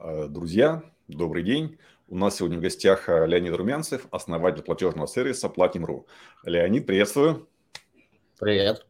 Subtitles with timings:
[0.00, 1.76] Э, друзья, добрый день.
[2.06, 6.06] У нас сегодня в гостях э, Леонид Румянцев, основатель платежного сервиса Platim.ru.
[6.44, 7.48] Леонид, приветствую.
[8.38, 8.86] Привет.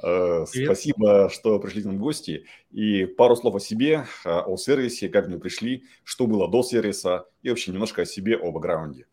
[0.00, 0.66] Э, Привет.
[0.68, 2.46] Спасибо, что пришли к нам в гости.
[2.70, 7.48] И пару слов о себе, о сервисе, как мы пришли, что было до сервиса и
[7.48, 9.06] вообще немножко о себе, о бэкграунде.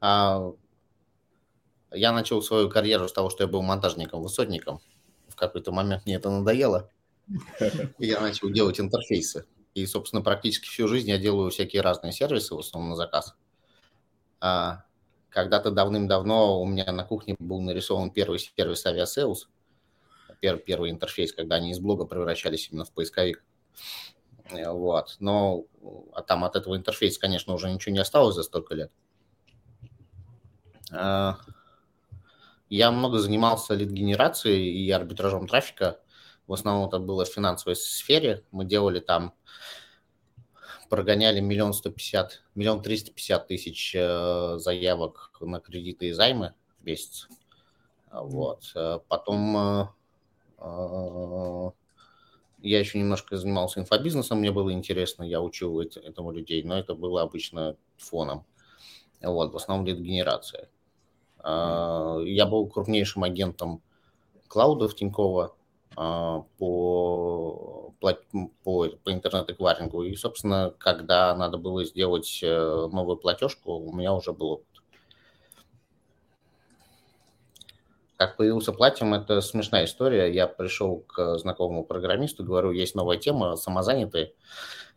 [0.00, 0.52] А,
[1.90, 4.80] я начал свою карьеру с того, что я был монтажником, высотником.
[5.26, 6.88] В какой-то момент мне это надоело.
[7.98, 9.46] Я начал делать интерфейсы.
[9.74, 13.34] И, собственно, практически всю жизнь я делаю всякие разные сервисы, в основном на заказ.
[14.40, 14.84] А,
[15.30, 19.46] когда-то давным-давно у меня на кухне был нарисован первый сервис Aviasales,
[20.40, 23.44] первый, первый интерфейс, когда они из блога превращались именно в поисковик.
[24.50, 25.16] Э, вот.
[25.20, 25.64] Но
[26.12, 28.90] а там от этого интерфейса, конечно, уже ничего не осталось за столько лет.
[30.90, 31.38] А,
[32.70, 36.00] я много занимался лид-генерацией и арбитражом трафика
[36.48, 38.42] в основном это было в финансовой сфере.
[38.50, 39.32] Мы делали там,
[40.88, 46.84] прогоняли миллион сто пятьдесят, миллион триста пятьдесят тысяч э, заявок на кредиты и займы в
[46.84, 47.28] месяц.
[48.10, 48.72] Вот.
[48.74, 49.92] Э, потом
[50.58, 51.70] э,
[52.62, 57.22] я еще немножко занимался инфобизнесом, мне было интересно, я учил этому людей, но это было
[57.22, 58.44] обычно фоном.
[59.20, 60.68] Вот, в основном лид-генерация.
[61.44, 63.80] Я был крупнейшим агентом
[64.48, 65.57] клауда в Тиньково, а,
[65.98, 68.14] по, по,
[68.62, 70.04] по интернет-эквайрингу.
[70.04, 74.66] И, собственно, когда надо было сделать э, новую платежку, у меня уже был опыт.
[78.16, 80.32] Как появился Platinum, это смешная история.
[80.32, 84.34] Я пришел к знакомому программисту, говорю, есть новая тема, самозанятые.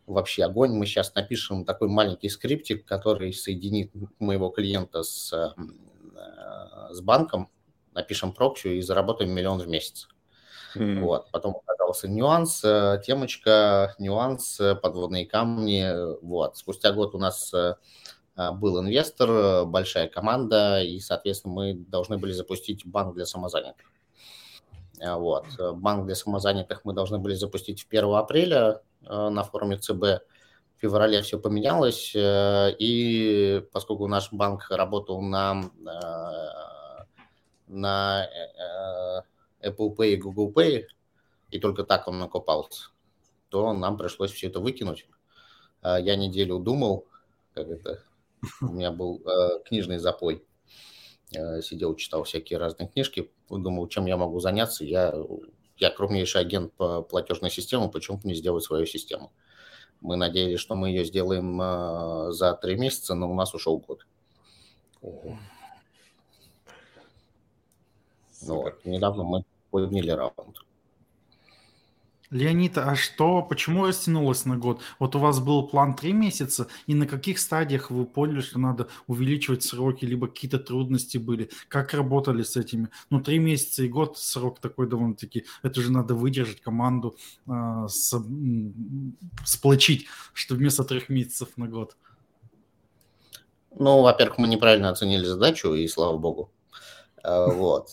[0.06, 0.72] Вообще огонь.
[0.72, 7.50] Мы сейчас напишем такой маленький скриптик, который соединит моего клиента с, э, с банком,
[7.94, 10.08] напишем прокси и заработаем миллион в месяц.
[10.76, 11.30] Вот.
[11.32, 15.86] Потом оказался нюанс, э, темочка, нюанс, э, подводные камни.
[16.22, 16.58] Вот.
[16.58, 17.76] Спустя год у нас э,
[18.54, 23.86] был инвестор, большая команда, и, соответственно, мы должны были запустить банк для самозанятых.
[25.00, 25.46] Вот.
[25.76, 30.02] Банк для самозанятых мы должны были запустить в 1 апреля на форуме ЦБ.
[30.78, 35.70] В феврале все поменялось, и поскольку наш банк работал на,
[37.68, 38.28] на
[39.64, 40.86] Apple Pay и Google Pay,
[41.50, 42.90] и только так он накопался,
[43.50, 45.08] то нам пришлось все это выкинуть.
[45.82, 47.08] А, я неделю думал,
[47.54, 48.04] как это,
[48.62, 50.44] у меня был э, книжный запой.
[51.34, 54.84] Э, сидел, читал всякие разные книжки, думал, чем я могу заняться.
[54.84, 55.14] Я,
[55.78, 59.32] я крупнейший агент по платежной системе, почему бы не сделать свою систему?
[60.00, 64.08] Мы надеялись, что мы ее сделаем за три месяца, но у нас ушел год.
[65.02, 65.38] Ну,
[68.42, 68.84] вот.
[68.84, 70.58] Недавно мы подняли раунд.
[72.32, 74.80] Леонид, а что, почему растянулось на год?
[75.00, 78.88] Вот у вас был план три месяца, и на каких стадиях вы поняли, что надо
[79.08, 81.50] увеличивать сроки, либо какие-то трудности были?
[81.68, 82.88] Как работали с этими?
[83.10, 87.18] Ну, три месяца и год срок такой довольно-таки, это же надо выдержать команду,
[87.48, 88.16] э, с,
[89.46, 91.98] сплочить, что вместо трех месяцев на год.
[93.78, 96.50] Ну, во-первых, мы неправильно оценили задачу, и слава богу.
[97.24, 97.90] А, вот.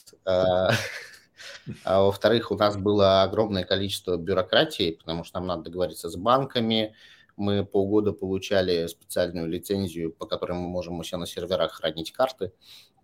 [1.84, 6.94] А, во-вторых, у нас было огромное количество бюрократии, потому что нам надо договориться с банками.
[7.36, 12.52] Мы полгода получали специальную лицензию, по которой мы можем у себя на серверах хранить карты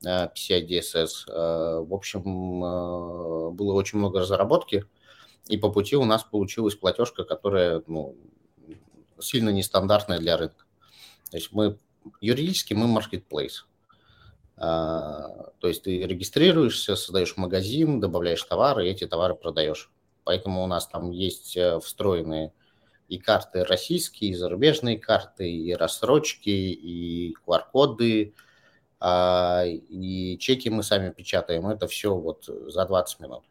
[0.04, 1.84] PCI DSS.
[1.84, 2.60] В общем,
[3.54, 4.84] было очень много разработки,
[5.46, 8.16] и по пути у нас получилась платежка, которая ну,
[9.20, 10.64] сильно нестандартная для рынка.
[11.30, 11.78] То есть мы
[12.20, 13.64] юридически мы marketplace.
[14.56, 19.90] А, то есть ты регистрируешься, создаешь магазин, добавляешь товары, и эти товары продаешь.
[20.24, 22.52] Поэтому у нас там есть э, встроенные
[23.08, 28.34] и карты российские, и зарубежные карты, и рассрочки, и QR-коды,
[29.00, 31.68] а, и чеки мы сами печатаем.
[31.68, 33.44] Это все вот за 20 минут.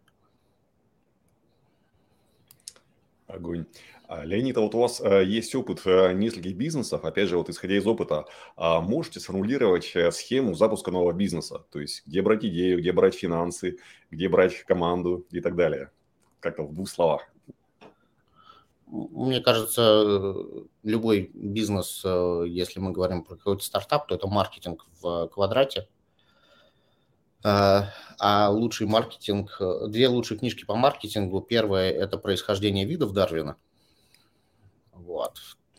[3.28, 3.66] Огонь.
[4.08, 7.50] А, Леонид, а вот у вас э, есть опыт э, нескольких бизнесов, опять же, вот
[7.50, 8.26] исходя из опыта,
[8.58, 11.66] а можете сформулировать э, схему запуска нового бизнеса?
[11.72, 13.78] То есть, где брать идею, где брать финансы,
[14.11, 15.90] где брать команду и так далее?
[16.41, 17.22] Как-то в двух словах.
[18.88, 20.35] Мне кажется,
[20.84, 22.03] любой бизнес,
[22.46, 25.88] если мы говорим про какой-то стартап, то это маркетинг в квадрате.
[27.44, 31.41] А лучший маркетинг, две лучшие книжки по маркетингу.
[31.41, 33.58] Первая– это «Происхождение видов Дарвина»,
[34.93, 35.37] вот,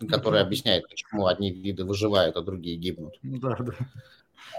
[0.09, 3.19] который объясняет, почему одни виды выживают, а другие гибнут.
[3.23, 3.73] Да, да.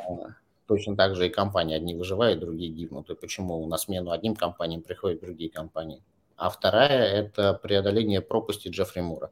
[0.07, 0.35] А,
[0.67, 1.75] точно так же и компании.
[1.75, 3.09] Одни выживают, другие гибнут.
[3.09, 6.01] И почему на смену одним компаниям приходят другие компании.
[6.37, 9.31] а вторая– это преодоление пропасти Джеффри Мура.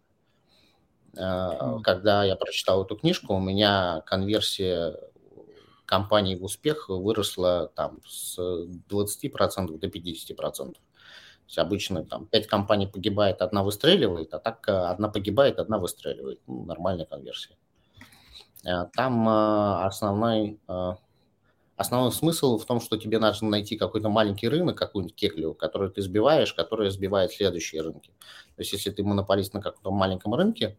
[1.18, 4.98] Э, когда я прочитал эту книжку, у меня конверсия
[5.86, 10.76] компаний в успех выросла там с 20% до 50%.
[11.48, 16.40] Есть обычно там 5 компаний погибает, одна выстреливает, а так э, одна погибает, одна выстреливает.
[16.48, 17.56] Ну, нормальная конверсия.
[18.66, 20.60] Э, там основной,
[21.76, 26.02] основной смысл в том, что тебе нужно найти какой-то маленький рынок, какую-нибудь кеклю, который ты
[26.02, 28.12] сбиваешь, который сбивает следующие рынки.
[28.56, 30.78] То есть если ты монополист на каком-то маленьком рынке,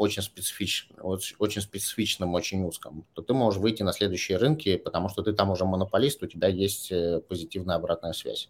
[0.00, 5.22] очень специфичным, очень, специфичным, очень узком, то ты можешь выйти на следующие рынки, потому что
[5.22, 8.48] ты там уже монополист, у тебя есть э, позитивная обратная связь.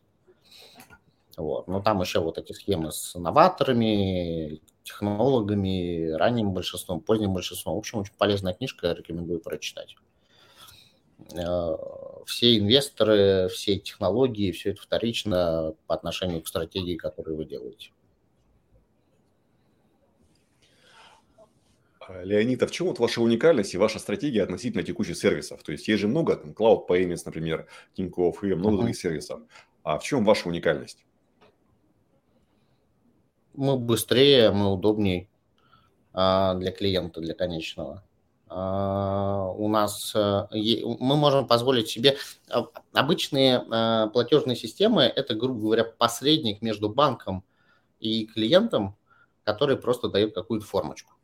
[1.41, 1.69] Вот.
[1.69, 7.75] Но там еще вот эти схемы с новаторами, технологами, ранним большинством, поздним большинством.
[7.75, 9.97] В общем, очень полезная книжка, рекомендую прочитать.
[11.35, 11.77] Э,
[12.27, 17.91] все инвесторы, все технологии, все это вторично по отношению к стратегии, которую вы делаете.
[22.01, 25.63] А, Леонид, а в чем вот ваша уникальность и ваша стратегия относительно текущих сервисов?
[25.63, 27.67] То есть есть же много, там, Cloud Payments, например,
[27.97, 28.79] Tinkoff и много uh-huh.
[28.79, 29.41] других сервисов.
[29.83, 31.05] А в чем ваша уникальность?
[33.55, 35.29] Мы быстрее, мы удобнее
[36.13, 38.03] а, для клиента, для конечного.
[38.49, 42.17] А, у нас а, мы можем позволить себе
[42.49, 43.61] а, обычные
[44.13, 45.03] платежные системы.
[45.03, 47.45] Это, грубо говоря, посредник между банком
[48.01, 48.97] и клиентом,
[49.45, 51.15] который просто дает какую-то формочку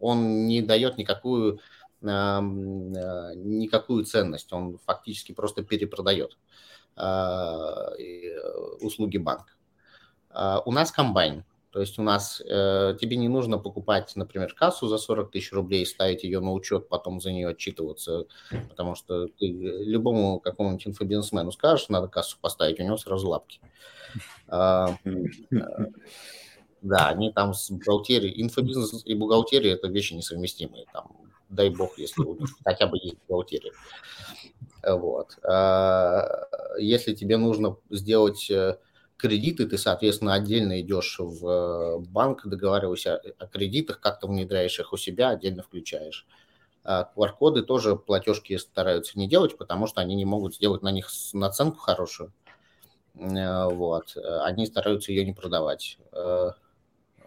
[0.00, 1.60] он не дает никакую,
[2.00, 6.36] никакую ценность, он фактически просто перепродает
[6.96, 7.92] а,
[8.80, 9.52] услуги банка.
[10.64, 14.96] У нас комбайн, то есть у нас э, тебе не нужно покупать, например, кассу за
[14.98, 18.26] 40 тысяч рублей, ставить ее на учет, потом за нее отчитываться,
[18.68, 23.60] потому что ты любому какому-нибудь инфобизнесмену скажешь, надо кассу поставить, у него сразу лапки.
[26.80, 30.86] Да, они там с бухгалтерией, инфобизнес и бухгалтерия– это вещи несовместимые.
[30.92, 31.10] Там,
[31.48, 33.72] дай бог, если у них хотя бы есть бухгалтерия.
[34.86, 35.36] Вот.
[35.42, 36.46] А,
[36.78, 38.78] если тебе нужно сделать э,
[39.18, 45.30] кредиты, ты, соответственно, отдельно идешь в банк, договариваешься о кредитах, как-то внедряешь их у себя,
[45.30, 46.26] отдельно включаешь.
[46.86, 51.10] QR-коды а тоже платежки стараются не делать, потому что они не могут сделать на них
[51.34, 52.32] наценку хорошую.
[53.14, 54.16] Э, вот.
[54.16, 55.98] Они стараются ее не продавать.
[56.12, 56.52] Э,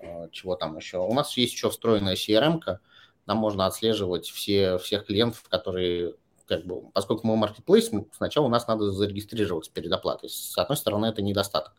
[0.02, 0.98] Э, чего там еще.
[0.98, 2.80] У нас есть еще встроенная CRM-ка,
[3.28, 6.16] нам можно отслеживать все, всех клиентов, которые,
[6.52, 10.30] как бы, поскольку мы маркетплейс, сначала у нас надо зарегистрироваться перед оплатой.
[10.30, 11.72] С одной стороны, это недостаток.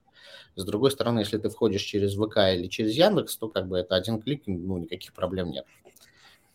[0.57, 3.97] С другой стороны, если ты входишь через ВК или через Яндекс, то как бы это
[3.97, 5.67] один клик, ну, никаких проблем нет.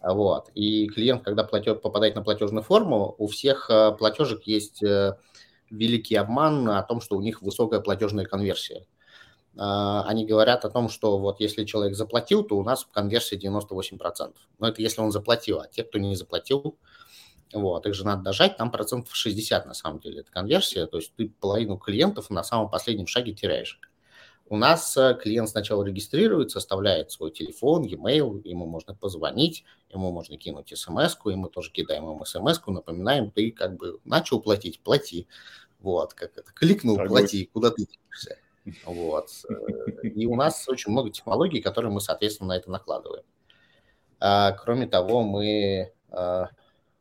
[0.01, 0.49] Вот.
[0.55, 5.15] И клиент, когда платеж, попадает на платежную форму, у всех э, платежек есть э,
[5.69, 8.87] великий обман о том, что у них высокая платежная конверсия.
[9.59, 14.33] А, они говорят о том, что вот если человек заплатил, то у нас конверсия 98%.
[14.57, 16.77] Но это если он заплатил, а те, кто не заплатил,
[17.53, 21.13] вот, их же надо дожать, там процентов 60 на самом деле это конверсия, то есть
[21.15, 23.79] ты половину клиентов на самом последнем шаге теряешь.
[24.49, 30.37] У нас э, клиент сначала регистрируется, оставляет свой телефон, e-mail, ему можно позвонить, ему можно
[30.37, 35.27] кинуть смс и мы тоже кидаем ему смс напоминаем, ты как бы начал платить, плати.
[35.79, 38.37] Вот, как это, кликнул, плати, куда ты тянешься.
[38.85, 39.29] Вот.
[40.03, 43.23] И у нас очень много технологий, которые мы, соответственно, на это накладываем.
[44.19, 46.49] А, кроме того, мы, а,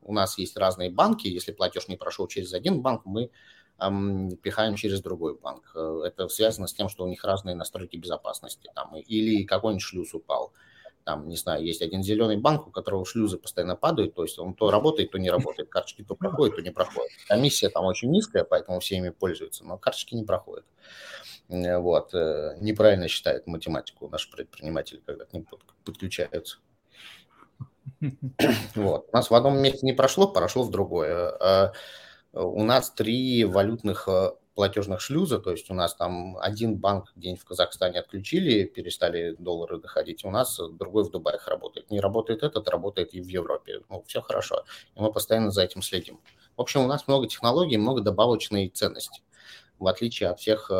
[0.06, 1.26] у нас есть разные банки.
[1.26, 3.30] Если платеж не прошел через один банк, мы
[3.78, 5.76] пихаем через другой банк.
[6.04, 8.70] Это связано с тем, что у них разные настройки безопасности.
[8.74, 10.52] Там, или какой-нибудь шлюз упал.
[11.04, 14.54] Там, не знаю, есть один зеленый банк, у которого шлюзы постоянно падают, то есть он
[14.54, 15.68] то работает, то не работает.
[15.68, 17.12] Карточки то проходят, то не проходят.
[17.28, 20.64] Комиссия там очень низкая, поэтому все ими пользуются, но карточки не проходят.
[21.48, 22.12] Э, вот.
[22.12, 25.46] Э, неправильно считают математику наши предприниматели, когда к ним
[25.84, 26.58] подключаются.
[28.74, 29.08] Вот.
[29.12, 31.28] У нас в одном месте не прошло, прошло в другое.
[31.40, 31.72] А,
[32.32, 37.36] у нас три валютных э, платежных шлюза, то есть у нас там один банк день
[37.36, 41.90] в Казахстане отключили, перестали доллары доходить, у нас другой в Дубае работает.
[41.90, 43.80] Не работает этот, работает и в Европе.
[43.88, 44.64] Ну, все хорошо.
[44.94, 46.20] И мы постоянно за этим следим.
[46.56, 49.22] В общем, у нас много технологий, много добавочной ценности,
[49.78, 50.70] в отличие от всех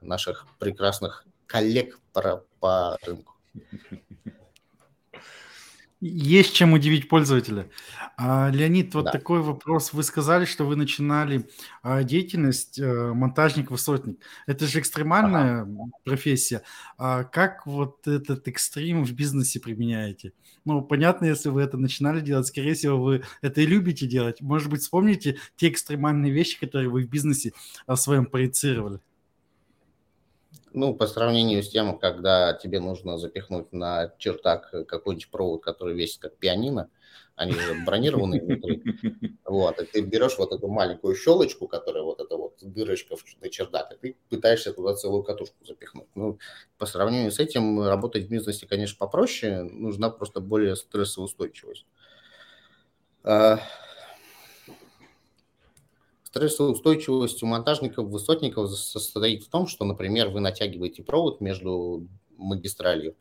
[0.00, 3.34] наших прекрасных коллег по, по рынку.
[6.06, 7.70] Есть чем удивить пользователя.
[8.18, 9.12] А, Леонид, вот да.
[9.12, 9.94] такой вопрос.
[9.94, 11.48] Вы сказали, что вы начинали
[11.82, 14.18] а, деятельность а, монтажник-высотник.
[14.46, 15.90] Это же экстремальная ага.
[16.04, 16.60] профессия.
[16.98, 20.34] А как вот этот экстрим в бизнесе применяете?
[20.66, 24.42] Ну, понятно, если вы это начинали делать, скорее всего, вы это и любите делать.
[24.42, 27.54] Может быть, вспомните те экстремальные вещи, которые вы в бизнесе
[27.86, 29.00] а, своем проецировали?
[30.74, 36.20] Ну, по сравнению с тем, когда тебе нужно запихнуть на чертак какой-нибудь провод, который весит
[36.20, 36.90] как пианино,
[37.36, 38.82] они же бронированные внутри.
[39.44, 43.92] Вот, и ты берешь вот эту маленькую щелочку, которая вот эта вот дырочка в чердак,
[43.92, 46.08] и ты пытаешься туда целую катушку запихнуть.
[46.16, 46.40] Ну,
[46.76, 51.86] по сравнению с этим, работать в бизнесе, конечно, попроще, нужна просто более стрессоустойчивость.
[56.34, 63.14] Стрессоустойчивость у монтажников, высотников состоит в том, что, например, вы натягиваете провод между магистралью,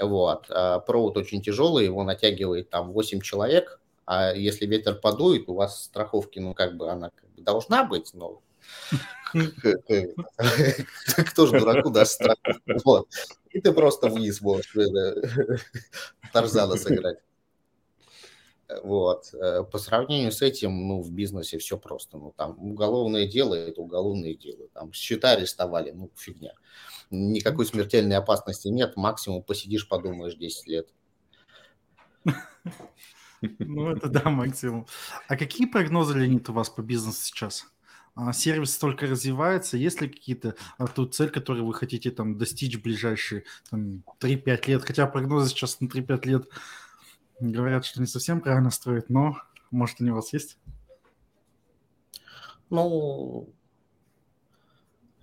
[0.00, 0.46] вот.
[0.48, 5.82] А провод очень тяжелый, его натягивает там 8 человек, а если ветер подует, у вас
[5.82, 8.40] страховки, ну, как бы она как бы должна быть, но
[11.32, 13.08] кто же дураку даст страховку?
[13.50, 14.72] И ты просто вниз можешь
[16.32, 17.18] Тарзана сыграть.
[18.82, 19.32] Вот.
[19.34, 22.18] Э, по сравнению с этим, ну, в бизнесе все просто.
[22.18, 24.68] Ну, там уголовное дело– это уголовное дело.
[24.74, 26.52] Там счета арестовали, ну, фигня
[27.10, 30.88] никакой смертельной опасности нет, максимум посидишь, подумаешь 10 лет.
[33.60, 34.88] Ну, это да, максимум.
[35.28, 37.66] А какие прогнозы, Леонид, у вас по бизнесу сейчас?
[38.16, 42.76] А, сервис только развивается, есть ли какие-то а, ту цель, которую вы хотите там достичь
[42.76, 44.82] в ближайшие там, 3-5 лет?
[44.82, 46.48] Хотя прогнозы сейчас на 3-5 лет
[47.40, 49.36] говорят, что не совсем правильно строят, но
[49.70, 50.58] может они у вас есть?
[52.70, 53.48] Ну,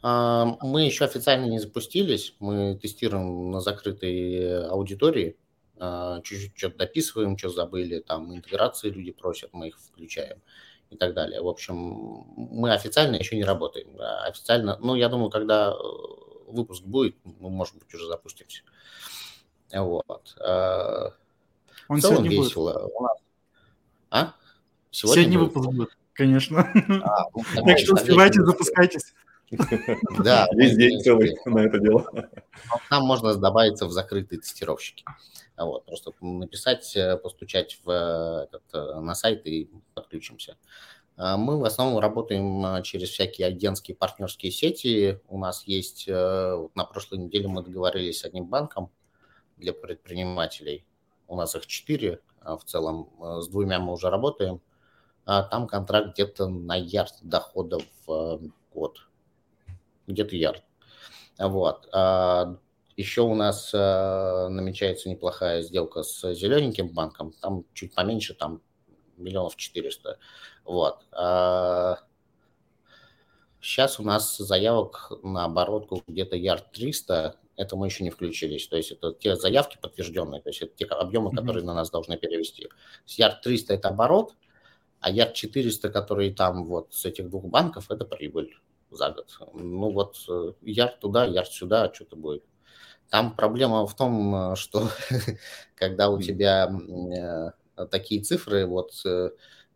[0.01, 5.37] а, мы еще официально не запустились, мы тестируем на закрытой аудитории,
[5.77, 10.41] а, чуть-чуть что-то дописываем, что забыли, там интеграции люди просят, мы их включаем
[10.89, 11.41] и так далее.
[11.41, 11.75] В общем,
[12.35, 13.95] мы официально еще не работаем.
[13.99, 15.73] Официально, ну, я думаю, когда э,
[16.47, 18.61] выпуск будет, мы, может быть, уже запустимся.
[19.73, 20.35] Вот.
[21.87, 22.73] А, Он в целом весело.
[22.73, 22.91] Будет.
[22.95, 23.17] У нас...
[24.09, 24.33] А?
[24.91, 25.55] Сегодня, сегодня будет?
[25.55, 26.71] выпуск будет, конечно.
[27.03, 29.13] А, ну, так что успевайте, запускайтесь.
[30.23, 30.47] Да.
[30.53, 32.05] Весь день целый на это дело.
[32.89, 35.05] Там можно добавиться в закрытые тестировщики.
[35.57, 40.57] Вот, просто написать, э, постучать в э, этот, э, на сайт и подключимся.
[41.17, 45.21] А мы в основном работаем через всякие агентские партнерские сети.
[45.29, 48.91] У нас есть, на прошлой неделе мы договорились с одним банком
[49.55, 50.85] для предпринимателей.
[51.27, 53.09] У нас их четыре, а в целом
[53.41, 54.61] с двумя мы уже работаем.
[55.25, 58.41] А там контракт где-то на ярд доходов в
[58.71, 58.99] год
[60.07, 60.63] где-то ярд.
[61.39, 61.89] Вот.
[61.91, 62.55] А
[62.95, 68.61] еще у нас а, намечается неплохая сделка с зелененьким банком, там чуть поменьше, там
[69.17, 70.17] миллионов четыреста.
[70.63, 71.03] Вот.
[73.61, 78.67] Сейчас у нас заявок на оборотку где-то ярд 300, это мы еще не включились.
[78.67, 81.67] То есть это те заявки подтвержденные, то есть это те объемы, которые mm-hmm.
[81.67, 82.69] на нас должны перевести.
[83.07, 84.35] Ярд 300– это оборот,
[84.99, 88.57] а ярд 400, которые там вот с этих двух банков, это прибыль
[88.89, 89.37] за год.
[89.53, 92.43] Ну вот э, ярд туда, ярд сюда, что-то будет.
[93.09, 94.89] Там проблема в том, э, что
[95.75, 96.71] когда у тебя
[97.77, 98.93] э, такие цифры, вот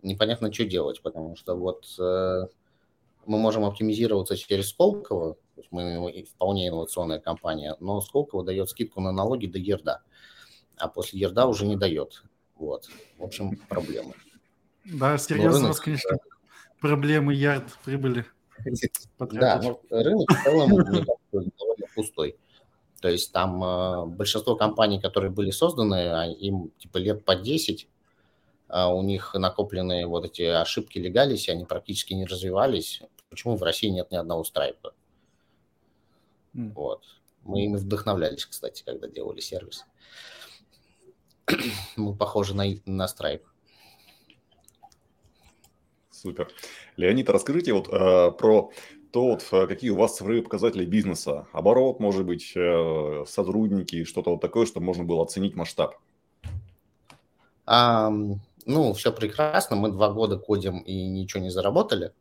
[0.02, 5.36] непонятно, что делать, потому что вот мы можем оптимизироваться через Сколково,
[5.72, 10.02] мы вполне инновационная компания, но Сколково дает скидку на налоги до ерда,
[10.78, 12.24] а после ерда уже не дает.
[12.56, 12.90] Вот.
[13.18, 14.14] В общем, проблемы.
[14.86, 16.18] Да, серьезно, у вас, конечно,
[16.80, 18.26] проблемы ярд прибыли.
[19.20, 22.38] Да, ну, рынок в целом довольно пустой.
[23.02, 27.88] То есть там э, большинство компаний, которые были созданы, а им типа лет по 10,
[28.68, 33.02] а у них накопленные вот эти ошибки легались, они практически не развивались.
[33.30, 34.94] Почему в России нет ни одного страйпа?
[36.60, 36.74] Mm.
[36.76, 37.04] Вот.
[37.44, 39.86] Мы ими вдохновлялись, кстати, когда делали сервис.
[41.96, 43.44] Мы похожи на, на Stripe.
[46.12, 46.52] Супер.
[46.98, 48.72] Леонид, расскажите вот э, про
[49.12, 51.48] то, вот, э, какие у вас цифровые показатели бизнеса.
[51.54, 55.96] Оборот, может быть, э, сотрудники, что-то вот такое, чтобы можно было оценить масштаб.
[57.66, 58.12] А,
[58.66, 59.78] ну, все прекрасно.
[59.78, 62.12] Мы два года кодим и ничего не заработали.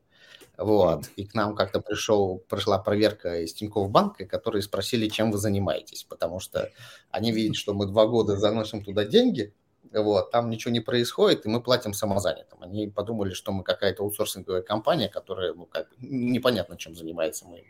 [0.58, 1.08] Вот.
[1.14, 6.02] И к нам как-то пришел, пришла проверка из Тинькофф банка, которые спросили, чем вы занимаетесь,
[6.02, 6.70] потому что
[7.10, 9.54] они видят, что мы два года заносим туда деньги,
[9.92, 12.62] вот, там ничего не происходит, и мы платим самозанятым.
[12.62, 17.46] Они подумали, что мы какая-то аутсорсинговая компания, которая, ну, как, непонятно, чем занимается.
[17.46, 17.64] Мы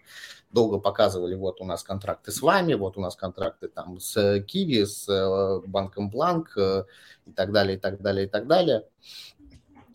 [0.50, 4.85] долго показывали, вот у нас контракты с вами, вот у нас контракты там с Киви,
[4.85, 6.85] с э, банком Бланк э,
[7.26, 8.85] и так далее, и так далее, и так далее.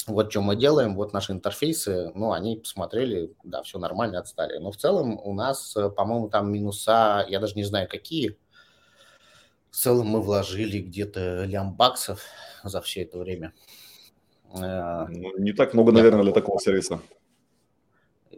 [0.08, 4.58] Вот что мы делаем, вот наши интерфейсы, ну, они посмотрели, да, все нормально, отстали.
[4.58, 8.38] Но в целом у нас, э, по-моему, там минуса, я даже не знаю, какие,
[9.70, 12.22] в целом мы вложили где-то лям баксов
[12.64, 13.54] за все это время.
[14.54, 17.00] Э, ну, не так много, наверное, для такого сервиса.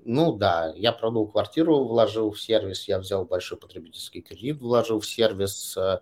[0.03, 5.05] Ну да, я продал квартиру, вложил в сервис, я взял большой потребительский кредит, вложил в
[5.07, 5.99] сервис, э,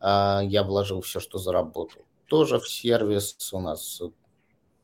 [0.00, 2.06] я вложил все, что заработал.
[2.28, 4.00] Тоже в сервис у нас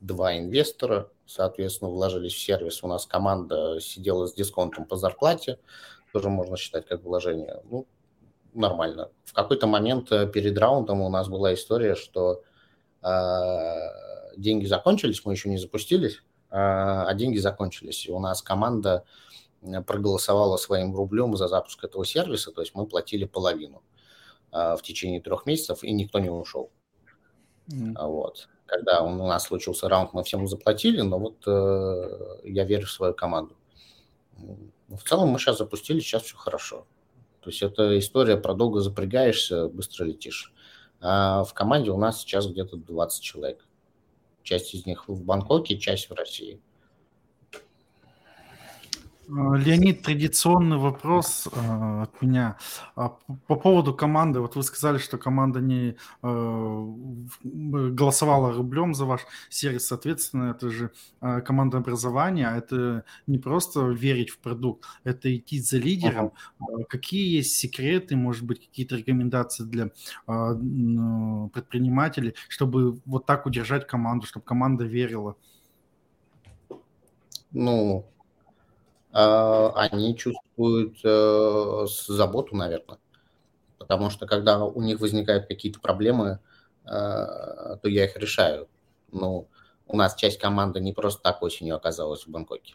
[0.00, 2.82] два инвестора, соответственно, вложились в сервис.
[2.82, 5.58] У нас команда сидела с дисконтом по зарплате,
[6.12, 7.62] тоже можно считать как вложение.
[7.70, 7.86] Ну,
[8.54, 9.10] нормально.
[9.24, 12.42] В какой-то момент э, перед раундом у нас была история, что
[13.02, 13.08] э,
[14.36, 18.06] деньги закончились, мы еще не запустились, э, а деньги закончились.
[18.06, 19.04] И у нас команда
[19.86, 23.82] проголосовала своим рублем за запуск этого сервиса, то есть мы платили половину
[24.52, 26.70] э, в течение трех месяцев, и никто не ушел.
[27.70, 28.06] Mm.
[28.06, 28.48] Вот.
[28.68, 33.14] Когда у нас случился раунд, мы всем заплатили, но вот э, я верю в свою
[33.14, 33.56] команду.
[34.88, 36.86] В целом мы сейчас запустили, сейчас все хорошо.
[37.40, 40.52] То есть это история про долго запрягаешься, быстро летишь.
[41.00, 43.66] А в команде у нас сейчас где-то 20 человек.
[44.42, 46.60] Часть из них в Бангкоке, часть в России.
[49.30, 52.56] А, Леонид, традиционный вопрос э, от меня.
[52.96, 53.16] А,
[53.46, 56.86] по поводу команды, вот вы сказали, что команда не э,
[57.42, 64.30] голосовала рублем за ваш сервис, соответственно, это же э, команда образования, это не просто верить
[64.30, 66.32] в продукт, это идти за лидером.
[66.60, 66.84] Uh-huh.
[66.88, 69.90] Какие есть секреты, может быть, какие-то рекомендации для э,
[71.52, 75.36] предпринимателей, чтобы вот так удержать команду, чтобы команда верила?
[77.50, 78.17] Ну, а,
[79.20, 82.98] они чувствуют э, заботу, наверное.
[83.78, 86.38] Потому что когда у них возникают какие-то проблемы,
[86.84, 88.68] э, то я их решаю.
[89.10, 89.48] Ну,
[89.86, 92.74] у нас часть команды не просто так осенью оказалась в Бангкоке.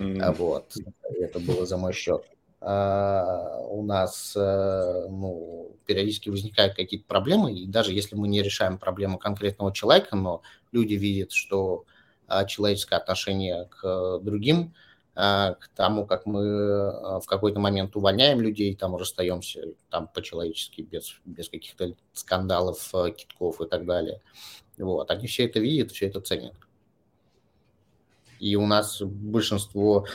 [0.00, 0.34] Mm.
[0.34, 0.72] Вот,
[1.20, 2.24] это было за мой счет.
[2.62, 8.78] А, у нас э, ну, периодически возникают какие-то проблемы, и даже если мы не решаем
[8.78, 11.84] проблему конкретного человека, но люди видят, что
[12.26, 14.89] а, человеческое отношение к другим– а,
[15.20, 21.20] к тому, как мы а, в какой-то момент увольняем людей, там расстаемся там по-человечески, без,
[21.26, 24.22] без каких-то скандалов, а, китков и так далее.
[24.78, 25.10] Вот.
[25.10, 26.54] Они все это видят, все это ценят.
[28.38, 30.06] И у нас большинство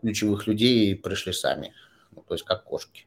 [0.00, 1.74] ключевых людей пришли сами,
[2.12, 3.06] ну, то есть как кошки.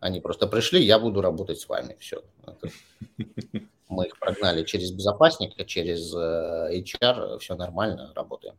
[0.00, 2.24] Они просто пришли, я буду работать с вами, все.
[3.88, 8.56] Мы их прогнали через безопасника, через HR, все нормально, работаем.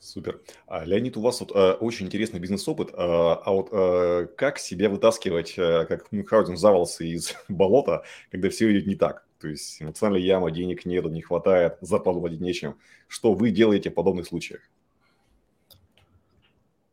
[0.00, 0.40] Супер.
[0.66, 2.90] А, Леонид, у вас вот э, очень интересный бизнес-опыт.
[2.90, 8.70] Э, а вот э, как себя вытаскивать, э, как Мюнхгаузен завался из болота, когда все
[8.70, 9.26] идет не так?
[9.40, 12.78] То есть эмоциональная яма, денег нет, не хватает, зарплату платить нечем.
[13.08, 14.60] Что вы делаете в подобных случаях?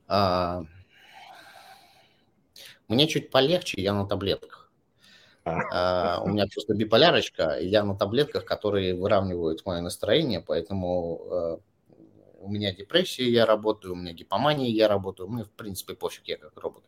[0.08, 0.64] А...
[2.88, 4.72] Мне чуть полегче, я на таблетках.
[5.44, 6.18] А.
[6.18, 11.58] А, у меня просто биполярочка, я на таблетках, которые выравнивают мое настроение, поэтому э,
[12.46, 16.38] у меня депрессия, я работаю, у меня гипомания, я работаю, мне, в принципе, пофиг, я
[16.38, 16.84] как робот.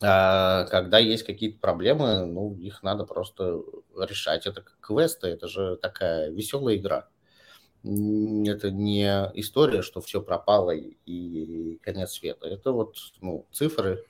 [0.00, 3.62] А когда есть какие-то проблемы, ну, их надо просто
[3.96, 4.46] решать.
[4.46, 7.08] Это как квесты, это же такая веселая игра.
[7.82, 12.46] Это не история, что все пропало и конец света.
[12.46, 14.04] Это вот ну, цифры,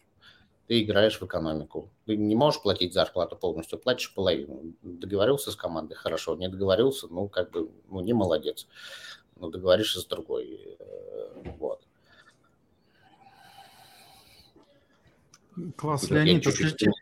[0.66, 1.90] ты играешь в экономику.
[2.04, 4.74] Ты не можешь платить зарплату полностью, платишь половину.
[4.82, 6.36] Договорился с командой, хорошо.
[6.36, 8.66] Не договорился, ну, как бы, ну, не молодец
[9.38, 10.76] но договоришься с другой.
[10.78, 11.80] Э, вот.
[15.76, 16.92] Класс, Леонид, скажите...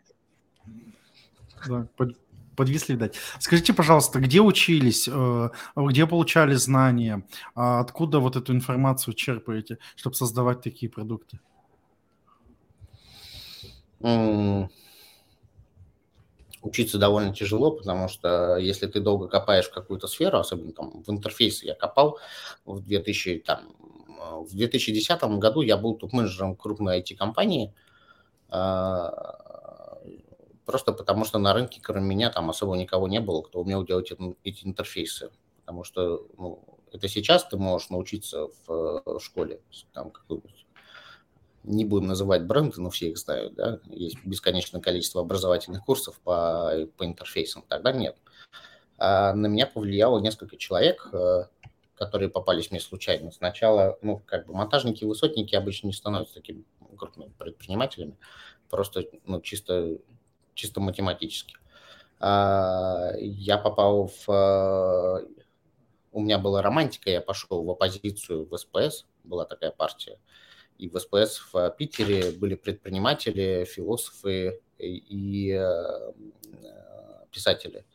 [1.67, 2.17] Да, под,
[2.55, 3.15] подвисли, дать.
[3.39, 10.15] Скажите, пожалуйста, где учились, э, где получали знания, а откуда вот эту информацию черпаете, чтобы
[10.15, 11.39] создавать такие продукты?
[16.67, 21.09] Учиться довольно тяжело, потому что если ты долго копаешь в какую-то сферу, особенно там в
[21.09, 22.19] интерфейсе я копал
[22.65, 23.75] в 2000, там,
[24.43, 27.73] в 2010 году я был топ-менеджером крупной IT-компании,
[28.49, 29.99] а,
[30.65, 34.11] просто потому что на рынке, кроме меня, там особо никого не было, кто умел делать
[34.43, 35.31] эти интерфейсы.
[35.61, 39.61] Потому что ну, это сейчас ты можешь научиться в, в школе,
[39.93, 40.66] там какую-нибудь
[41.67, 46.73] не будем называть бренды, но все их знают, да, есть бесконечное количество образовательных курсов по,
[46.97, 48.17] по интерфейсам, тогда нет.
[48.97, 51.45] А на меня повлияло несколько человек, э,
[51.95, 53.31] которые попались мне случайно.
[53.31, 56.63] Сначала, ну, как бы монтажники и высотники обычно не становятся такими
[56.97, 58.17] крупными предпринимателями,
[58.69, 59.97] просто, ну, чисто,
[60.53, 61.57] чисто математически.
[62.19, 64.29] А, я попал в...
[64.29, 65.27] Э,
[66.11, 70.17] у меня была романтика, я пошел в оппозицию в СПС, была такая партия,
[70.77, 76.11] и в СПС в Питере были предприниматели, философы и э,
[77.31, 77.85] писатели.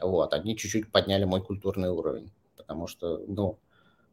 [0.00, 3.58] Вот, они чуть-чуть подняли мой культурный уровень, потому что, ну,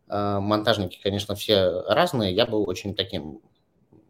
[0.10, 2.34] э, монтажники, конечно, все разные.
[2.34, 3.42] Я был очень таким,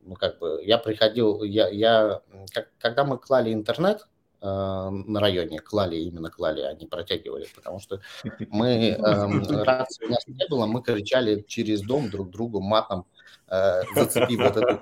[0.03, 2.21] ну, как бы, я приходил, я, я
[2.53, 4.10] как, когда мы клали интернет, э,
[4.41, 8.01] на районе клали, именно клали, а не протягивали, потому что
[8.49, 13.05] мы, э, рации у нас не было, мы кричали через дом друг другу матом,
[13.47, 14.81] э, зацепив вот эту,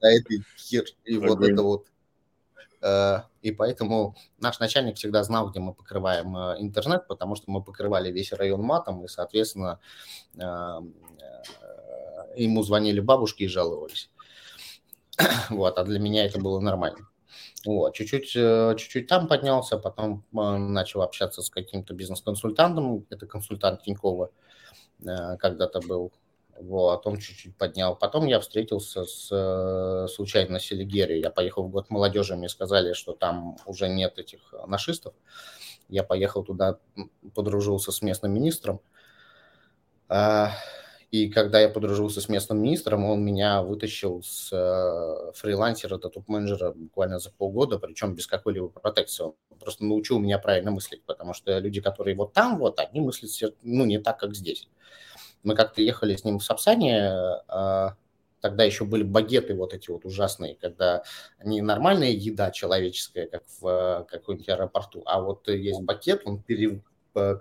[0.00, 1.86] этой хер, и вот это вот
[2.80, 7.62] Э, и поэтому наш начальник всегда знал, где мы покрываем э, интернет, потому что мы
[7.62, 9.80] покрывали весь район матом, и, соответственно,
[10.36, 10.80] э,
[12.36, 14.10] ему звонили бабушки и жаловались.
[15.50, 17.07] Вот, а для меня это было нормально.
[17.66, 24.30] Вот, чуть-чуть, чуть-чуть там поднялся, потом начал общаться с каким-то бизнес-консультантом, это консультант Тинькова
[25.38, 26.12] когда-то был,
[26.60, 27.94] вот, он чуть-чуть поднял.
[27.94, 31.18] Потом я встретился с, э, случайно с Селигери.
[31.20, 35.14] Я поехал в год молодежи, мне сказали, что там уже нет этих нашистов.
[35.88, 36.78] Я поехал туда,
[37.34, 38.80] подружился с местным министром.
[41.10, 46.72] И когда я подружился с местным министром, он меня вытащил с э, фрилансера до топ-менеджера
[46.72, 49.24] буквально за полгода, причем без какой-либо протекции.
[49.24, 53.54] Он просто научил меня правильно мыслить, потому что люди, которые вот там, вот, они мыслят
[53.62, 54.68] ну, не так, как здесь.
[55.42, 57.10] Мы как-то ехали с ним в Сапсане,
[57.48, 57.96] а,
[58.42, 61.04] тогда еще были багеты вот эти вот ужасные, когда
[61.42, 66.82] не нормальная еда человеческая, как в каком-нибудь аэропорту, а вот есть багет, он пере,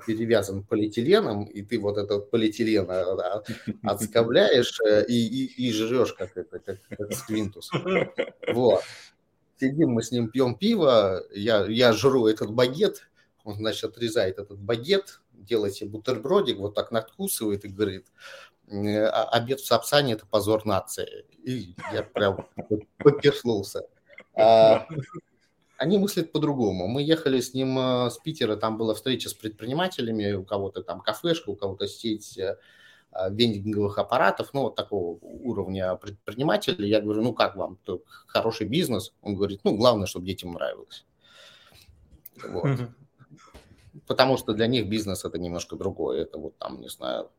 [0.06, 3.44] перевязан полиэтиленом, и ты вот этот полиэтилен а,
[3.84, 7.72] отскобляешь э, и, и, и жрешь, как это, как, как сквинтус.
[8.54, 8.82] Вот.
[9.60, 13.10] Сидим мы с ним, пьем пиво, я, я жру этот багет,
[13.44, 18.08] он, значит, отрезает этот багет, делает себе бутербродик, вот так надкусывает и говорит,
[18.70, 21.26] «А, обед в Сапсане– это позор нации.
[21.44, 22.48] И я прям
[22.98, 23.88] поперхнулся.
[24.36, 24.86] А,
[25.78, 26.88] они мыслят по-другому.
[26.88, 31.02] Мы ехали с ним э, с Питера, там была встреча с предпринимателями, у кого-то там
[31.02, 32.58] кафешка, у кого-то сеть э,
[33.30, 36.90] вендинговых аппаратов, ну, вот такого уровня предпринимателей.
[36.90, 37.78] Я говорю, ну, как вам?
[38.28, 39.14] Хороший бизнес?
[39.22, 41.06] Он говорит, ну, главное, чтобы детям нравилось.
[42.44, 42.90] Вот
[44.06, 46.22] потому что для них бизнес это немножко другое.
[46.22, 47.30] Это вот там, не знаю,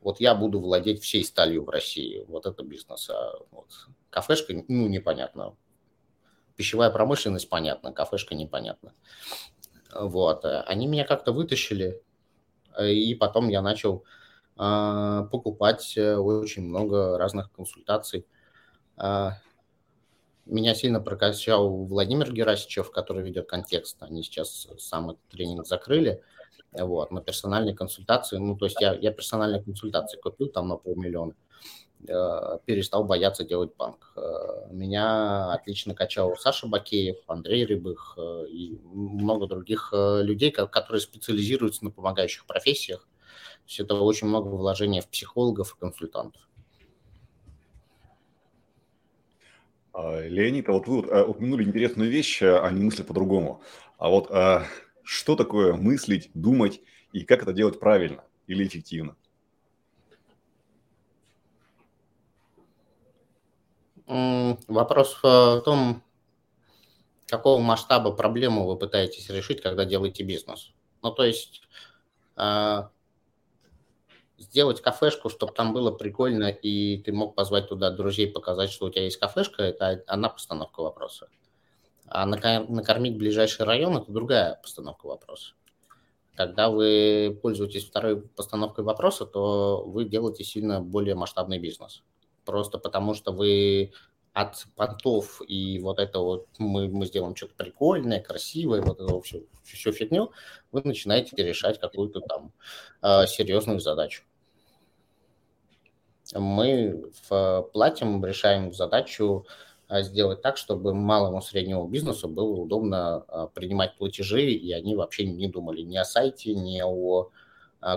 [0.00, 2.24] вот я буду владеть всей сталью в России.
[2.28, 3.10] Вот это бизнес.
[3.10, 5.54] А вот кафешка, ну, непонятно.
[6.58, 8.92] Пищевая промышленность понятно, кафешка непонятно.
[9.94, 10.44] Вот.
[10.44, 12.02] Они меня как-то вытащили,
[12.80, 14.04] и потом я начал
[14.58, 18.26] э, покупать э, очень много разных консультаций.
[18.96, 19.30] Э,
[20.46, 24.02] меня сильно прокачал Владимир Герасичев, который ведет контекст.
[24.02, 26.24] Они сейчас сам этот тренинг закрыли.
[26.72, 28.38] Вот, на персональные консультации.
[28.38, 31.34] Ну, то есть я, я персональные консультации купил там на полмиллиона.
[31.34, 31.47] Э,
[32.06, 34.12] перестал бояться делать банк.
[34.16, 41.84] Э, меня отлично качал Саша Бакеев, Андрей Рыбых э, и много других людей, которые специализируются
[41.84, 43.00] на помогающих профессиях.
[43.00, 46.48] То есть это очень много вложений в психологов и консультантов.
[49.92, 53.62] А, Леонид, а вот вы вот, упомянули интересную вещь, а они мыслят по-другому.
[53.98, 54.64] А вот а,
[55.02, 56.80] что такое мыслить, думать
[57.12, 59.16] и как это делать правильно или эффективно?
[64.08, 66.02] Вопрос в том,
[67.26, 70.72] какого масштаба проблему вы пытаетесь решить, когда делаете бизнес.
[71.02, 71.62] Ну, то есть
[74.38, 78.90] сделать кафешку, чтобы там было прикольно, и ты мог позвать туда друзей, показать, что у
[78.90, 81.28] тебя есть кафешка, это одна постановка вопроса.
[82.06, 85.52] А накормить ближайший район– это другая постановка вопроса.
[86.34, 92.02] Когда вы пользуетесь второй постановкой вопроса, то вы делаете сильно более масштабный бизнес.
[92.48, 93.92] Просто потому что вы
[94.32, 99.42] от понтов и вот это вот мы, мы сделаем что-то прикольное, красивое, вот это все,
[99.64, 100.32] все фигню,
[100.72, 102.52] вы начинаете решать какую-то там
[103.02, 104.22] э, серьезную задачу.
[106.34, 109.44] Мы в платим, решаем задачу
[109.88, 115.26] а, сделать так, чтобы малому среднему бизнесу было удобно а, принимать платежи, и они вообще
[115.26, 117.28] не думали ни о сайте, ни о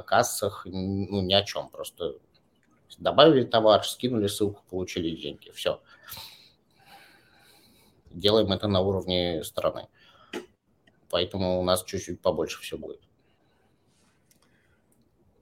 [0.06, 1.70] кассах, ну, ни о чем.
[1.70, 2.16] Просто
[2.98, 5.52] добавили товар, скинули ссылку, получили деньги.
[5.52, 5.80] Все
[8.14, 9.88] делаем это на уровне страны.
[11.10, 13.02] Поэтому у нас чуть-чуть побольше все будет.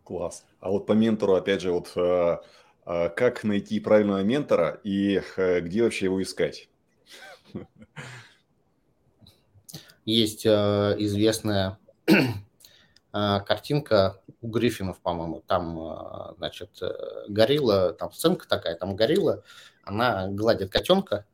[0.03, 0.45] Класс.
[0.59, 2.37] А вот по ментору, опять же, вот э,
[2.85, 6.69] э, как найти правильного ментора и э, где вообще его искать?
[10.05, 11.77] Есть известная
[13.45, 16.81] картинка у Гриффинов, по-моему, там, значит,
[17.27, 19.43] горилла, там сценка такая, там горилла,
[19.83, 21.25] она гладит котенка,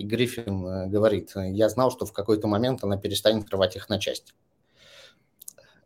[0.00, 3.98] и Гриффин э, говорит, я знал, что в какой-то момент она перестанет рвать их на
[3.98, 4.32] части.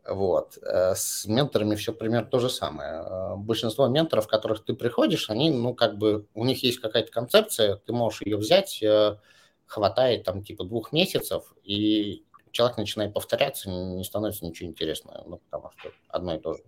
[0.07, 0.57] Вот.
[0.61, 3.03] Э, с менторами все примерно то же самое.
[3.05, 7.75] Э, большинство менторов, которых ты приходишь, они, ну, как бы, у них есть какая-то концепция,
[7.75, 9.17] ты можешь ее взять, э,
[9.65, 12.23] хватает там типа двух месяцев, и
[12.55, 16.63] человек начинает повторяться, не становится ничего интересного, ну, потому что одно и то же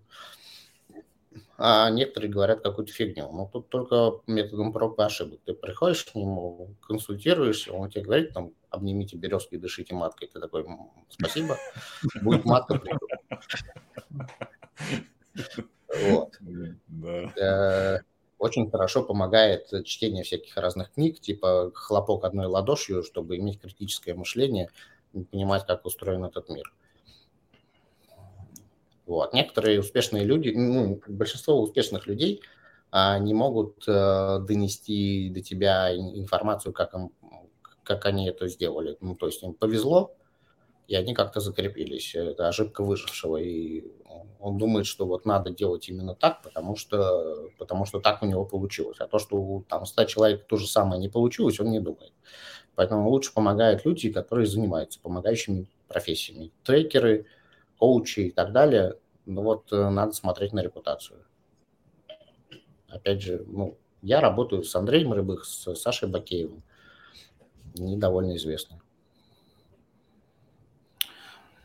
[1.57, 3.31] а некоторые говорят какую-то фигню.
[3.31, 5.39] Ну, тут только методом проб и ошибок.
[5.45, 10.27] Ты приходишь к нему, консультируешься, он тебе говорит, там, обнимите березки и дышите маткой.
[10.27, 10.65] Ты такой,
[11.09, 11.57] спасибо,
[12.21, 12.79] будет матка.
[15.99, 16.37] Вот.
[17.37, 17.99] Э,
[18.37, 24.69] очень хорошо помогает чтение всяких разных книг, типа хлопок одной ладошью, чтобы иметь критическое мышление,
[25.25, 26.73] понимать, как устроен этот мир.
[29.05, 29.33] Вот.
[29.33, 32.41] Некоторые успешные люди, ну, большинство успешных людей
[32.91, 37.11] а, не могут а, донести до тебя информацию, как, им,
[37.83, 38.97] как они это сделали.
[38.99, 40.13] Ну, то есть им повезло,
[40.87, 42.15] и они как-то закрепились.
[42.15, 43.37] Это ошибка выжившего.
[43.37, 43.85] И
[44.39, 48.45] он думает, что вот надо делать именно так, потому что, потому что так у него
[48.45, 48.97] получилось.
[48.99, 52.13] А то, что там 100 человек то же самое не получилось, он не думает.
[52.77, 56.51] Поэтому лучше помогают люди, которые занимаются помогающими профессиями.
[56.63, 57.25] Трекеры–
[57.77, 61.19] коучи и так далее, ну вот э, надо смотреть на репутацию.
[62.87, 66.61] Опять же, ну, я работаю с Андреем Рыбых, с Сашей Бакеевым.
[67.79, 68.79] Они довольно известны.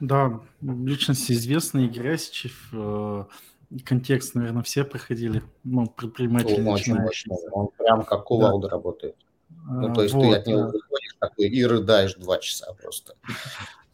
[0.01, 3.25] Да, личности известные, Герасичев, э,
[3.85, 8.77] контекст, наверное, все проходили, ну, предприниматели Он очень мощный, он прям как кувалда да.
[8.77, 9.17] работает.
[9.65, 10.67] Ну, то есть вот, ты от него да.
[10.67, 13.15] выходишь такой и рыдаешь два часа просто.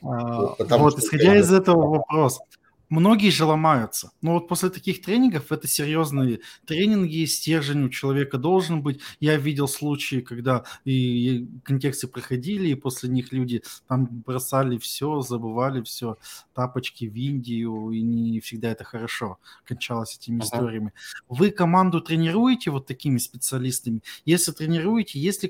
[0.03, 2.41] А, вот, исходя из этого вопроса,
[2.89, 4.13] многие же ломаются.
[4.23, 9.01] Но вот после таких тренингов, это серьезные тренинги, стержень у человека должен быть.
[9.21, 15.83] Я видел случаи, когда и контексты проходили, и после них люди там бросали все, забывали
[15.83, 16.19] все,
[16.55, 20.45] тапочки в Индию, и не всегда это хорошо кончалось этими uh-huh.
[20.45, 20.93] историями.
[21.29, 24.03] Вы команду тренируете вот такими специалистами?
[24.25, 25.49] Если тренируете, есть ли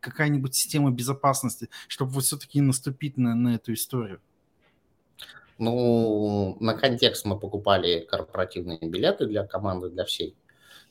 [0.00, 4.20] какая-нибудь система безопасности, чтобы вот все-таки наступить на, на эту историю?
[5.58, 10.36] Ну, на контекст мы покупали корпоративные билеты для команды, для всей.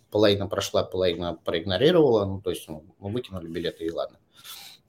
[0.09, 2.25] Половина прошла, половина проигнорировала.
[2.25, 4.17] Ну, то есть ну, мы выкинули билеты и ладно.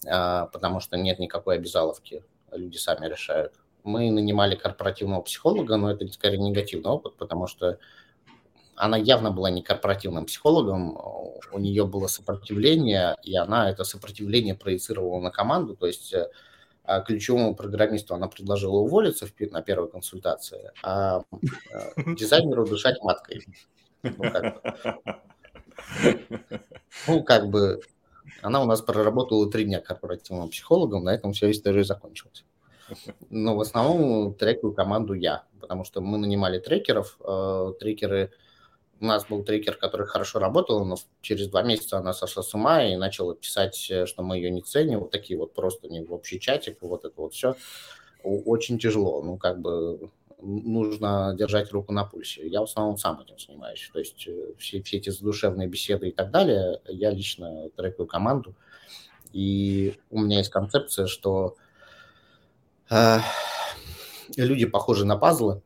[0.06, 2.24] А, потому что нет никакой обязаловки.
[2.52, 3.54] Люди сами решают.
[3.82, 7.78] Мы нанимали корпоративного психолога, но это скорее негативный опыт, потому что
[8.76, 10.96] она явно была не корпоративным психологом,
[11.52, 16.28] у нее было сопротивление, и она это сопротивление проецировала на команду, то есть э,
[17.07, 23.44] ключевому программисту она предложила уволиться на первой консультации, а, а дизайнеру дышать маткой.
[24.03, 24.72] Ну как, бы.
[27.09, 27.81] ну, как бы
[28.42, 32.44] она у нас проработала три дня корпоративным психологом, на этом вся история закончилась.
[33.31, 38.33] Но в основном трековую команду я, потому что мы нанимали трекеров, э, трекеры
[39.00, 42.85] у нас был трекер, который хорошо работал, но через два месяца она сошла с ума
[42.85, 46.12] и начала писать, э, что мы ее не ценим, вот такие вот просто не в
[46.12, 47.56] общий чатик, вот это вот все.
[48.22, 52.46] Очень тяжело, ну, как бы нужно держать руку на пульсе.
[52.46, 53.88] Я в основном сам этим занимаюсь.
[53.92, 58.54] То есть э, все, все эти задушевные беседы и так далее, я лично трекаю команду.
[59.32, 61.56] И у меня есть концепция, что
[62.90, 63.18] э,
[64.37, 65.62] люди похожи на пазлы,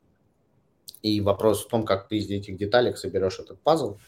[1.02, 3.98] и вопрос в том, как ты из этих деталек соберешь этот пазл,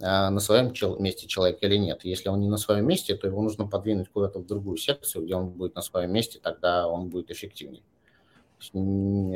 [0.00, 2.04] а, на своем месте человек или нет.
[2.04, 5.34] Если он не на своем месте, то его нужно подвинуть куда-то в другую секцию, где
[5.34, 7.82] он будет на своем месте, тогда он будет эффективнее.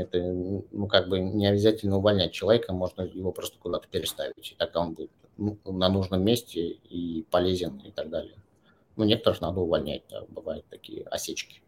[0.00, 4.80] Это, ну, как бы не обязательно увольнять человека, можно его просто куда-то переставить, и тогда
[4.80, 8.36] он будет ну, на нужном месте и полезен и так далее.
[8.96, 11.60] Ну, некоторых надо увольнять, да, бывают такие осечки.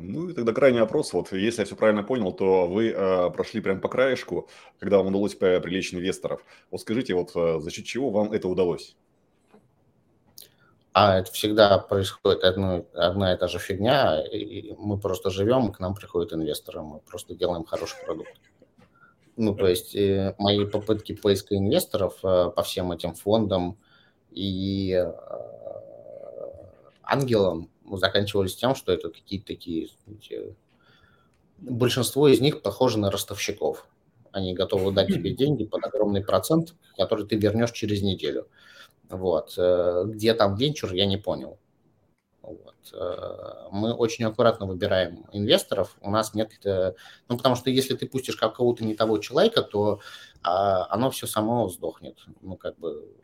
[0.00, 1.12] Ну и тогда крайний вопрос.
[1.12, 5.08] Вот если я все правильно понял, то вы э, прошли прям по краешку, когда вам
[5.08, 6.44] удалось привлечь инвесторов.
[6.70, 8.96] Вот скажите, вот э, за счет чего вам это удалось?
[10.92, 14.20] А это всегда происходит одно, одна и та же фигня.
[14.26, 18.32] И мы просто живем, к нам приходят инвесторы, мы просто делаем хороший продукт.
[19.36, 23.78] Ну, то есть э, мои попытки поиска инвесторов э, по всем этим фондам
[24.32, 25.12] и э,
[27.04, 29.88] ангелам заканчивались тем, что это какие-то такие...
[31.58, 33.86] Большинство из них похожи на ростовщиков.
[34.32, 38.48] Они готовы дать тебе деньги под огромный процент, который ты вернешь через неделю.
[39.08, 39.54] Вот.
[39.58, 41.58] Э, где там венчур, я не понял.
[42.42, 42.76] Вот.
[42.94, 45.96] Э, мы очень аккуратно выбираем инвесторов.
[46.00, 46.52] У нас нет...
[46.64, 46.94] Э,
[47.28, 50.00] ну, потому что если ты пустишь какого-то не того человека, то
[50.42, 52.18] а, оно все само сдохнет.
[52.40, 53.14] Ну, как бы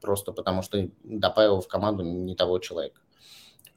[0.00, 3.00] просто потому что добавил в команду не того человека.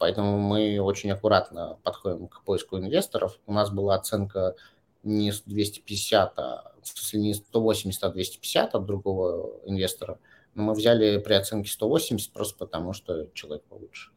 [0.03, 3.39] Поэтому мы очень аккуратно подходим к поиску инвесторов.
[3.45, 4.57] У нас была оценка
[5.01, 10.19] не 250, а, в смысле не 180, а 250 от другого инвестора.
[10.55, 14.11] Но мы взяли при оценке 180 просто потому, что человек получше.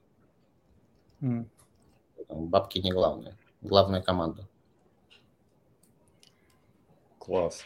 [1.21, 1.47] Mm.
[2.31, 3.39] Бабки не главные.
[3.61, 4.49] Главная команда.
[7.21, 7.61] Класс.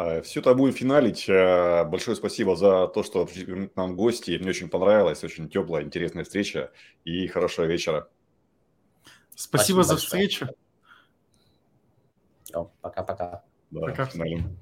[0.00, 1.26] А, Все это будем финалить.
[1.28, 4.38] А, большое спасибо за то, что пришли к нам гости.
[4.38, 6.70] Мне очень понравилось, очень теплая, интересная встреча.
[7.02, 8.08] И хорошего вечера.
[9.34, 10.28] Спасибо, спасибо за большое.
[10.28, 10.54] встречу.
[12.80, 13.42] Пока-пока.
[13.72, 14.06] Да, Пока.
[14.06, 14.56] финалим.